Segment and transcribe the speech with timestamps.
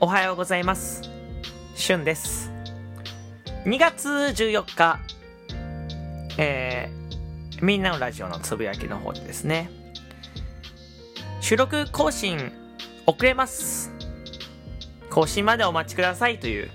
[0.00, 1.02] おはようございます。
[1.74, 2.52] しゅんです。
[3.64, 5.00] 2月14日、
[6.38, 9.68] えー、みんなのラジオのつぶやきの方にですね、
[11.40, 12.52] 収録更新
[13.06, 13.90] 遅れます。
[15.10, 16.70] 更新までお待ちくださいという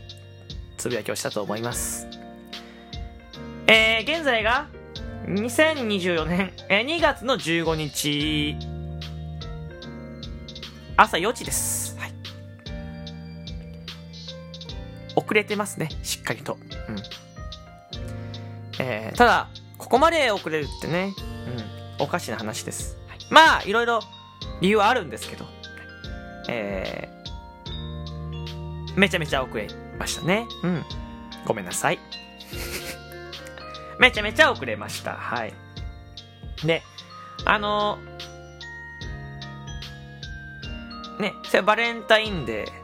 [0.76, 2.06] つぶやきをしたと思います。
[3.68, 4.68] えー、現在が
[5.28, 8.58] 2024年、えー2月の15日、
[10.98, 11.93] 朝4時です。
[15.16, 16.58] 遅れてますね、しっかりと。
[16.90, 16.96] うん。
[18.80, 21.14] えー、ただ、ここまで遅れるってね、
[22.00, 22.98] うん、おかしな話です。
[23.08, 24.00] はいまあ、いろいろ
[24.62, 25.46] 理由はあるんですけど、
[26.50, 29.68] えー、めちゃめちゃ遅れ
[30.00, 30.46] ましたね。
[30.64, 30.84] うん。
[31.46, 32.00] ごめんなさい。
[34.00, 35.14] めちゃめちゃ遅れました。
[35.14, 35.54] はい。
[36.66, 36.82] で、
[37.46, 38.00] あの
[41.20, 42.83] ね、それバレンタインデー、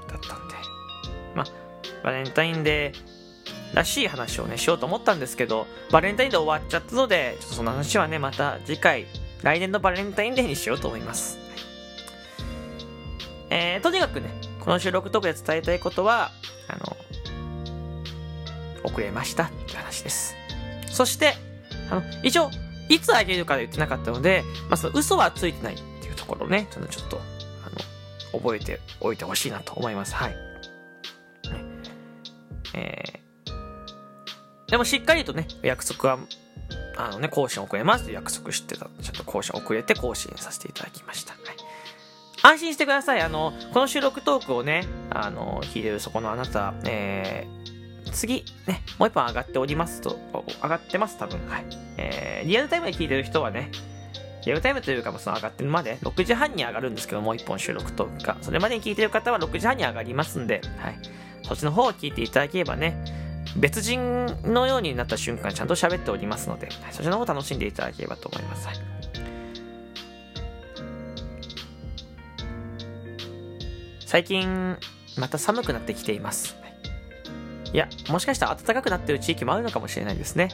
[2.03, 9.05] バレンタインデーらしい話をね、しようと思ったんですけど、バレンタインデー終わっちゃったので、ちょっとその話はね、また次回、
[9.43, 11.37] 来年のバレンタインデーにしようと思います。
[11.37, 11.49] はい
[13.51, 16.31] えー、とにかくね、この収録トークで伝えたいことは、
[16.67, 16.97] あの、
[18.83, 20.35] 遅れましたって話です。
[20.87, 21.33] そして、
[21.89, 22.49] あの、一応、
[22.89, 27.19] いつあげるか言ってなかったので、まあ、その嘘はついてないっていうところをね、ちょっと、
[27.65, 27.69] あ
[28.33, 30.13] の、覚えておいてほしいなと思います。
[30.13, 30.48] はい。
[32.73, 36.19] えー、でもしっかりとね、約束は、
[36.97, 38.85] あのね、更新遅れますって約束してた。
[38.85, 41.33] ちょっと更新遅れて更新させていただきました。
[41.33, 41.41] はい。
[42.41, 43.21] 安心してください。
[43.21, 50.17] あの、この収録トークをね、あの、聞いてるそこのあなた、えー、次、ね、もう一本上がっておりますと、
[50.61, 51.39] 上がってます、多分。
[51.47, 51.65] はい。
[51.97, 53.71] えー、リアルタイムで聞いてる人はね、
[54.45, 58.37] リアルタイムというか、その上がってるまで、6時半に上がるんですけど、もう一本収録トークが。
[58.41, 60.99] それまでに聞いてる方は6時半に上がりますんで、はい。
[61.49, 62.95] そっちの方を聞いていただければね、
[63.57, 68.67] 別人のようになった瞬間、ちゃんと喋っておりますので、そちらの方を楽しんでいただければと思います。
[74.05, 74.77] 最近、
[75.17, 76.55] また寒くなってきています。
[77.73, 80.49] いや、もしかしたら暖かくなってる地域もあるのかもしれないですね。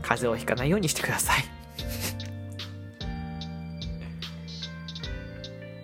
[0.00, 1.44] 風邪をひかないようにしてください。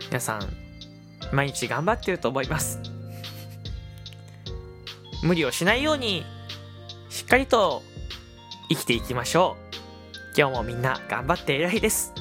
[0.09, 0.68] 皆さん、
[1.33, 2.81] 毎日頑張ってると思います。
[5.23, 6.25] 無理をしないように、
[7.11, 7.83] しっかりと
[8.69, 9.69] 生きていきましょう。
[10.37, 12.13] 今日もみんな頑張って偉いです。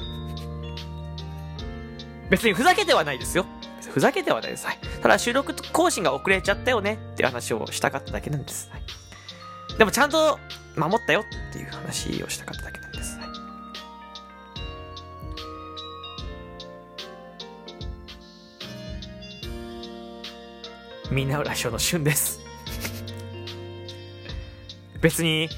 [2.30, 3.46] 別にふざけてはないですよ。
[3.92, 4.66] ふざけてはないです。
[4.66, 4.78] はい。
[5.02, 8.70] ただ収録更新が遅れちゃったよねっていう話をしたかっただけなんです。
[8.70, 8.82] はい。
[9.78, 10.38] でもちゃんと
[10.76, 12.80] 守ったよっていう話をしたかっただけ
[21.10, 22.40] みんな裏書の旬です。
[25.00, 25.48] 別に、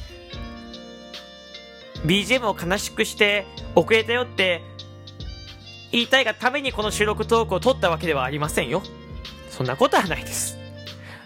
[2.04, 4.62] BGM を悲しくして遅れたよって
[5.92, 8.82] 言いたいがためにこの収録トークを撮ったわけではありませんよ。
[9.50, 10.56] そんなことはないです。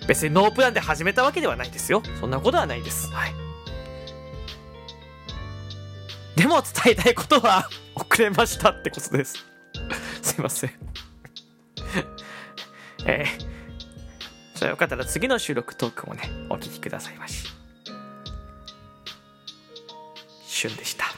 [0.09, 2.03] 別にノープランで始めたわけではないですよ。
[2.21, 3.11] そんなことはないです。
[3.13, 3.35] はい。
[6.37, 9.47] でも伝えたいことは遅れましたってことです。
[10.23, 10.71] すいません。
[13.07, 13.44] えー、
[14.65, 17.49] たらよかったら次の収録トークもね、お聞きくださいまし。
[20.47, 21.14] 旬でした。